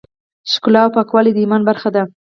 ښکلا 0.51 0.81
او 0.85 0.93
پاکوالی 0.95 1.31
د 1.33 1.37
ایمان 1.41 1.61
برخه 1.69 1.89
ده. 1.95 2.03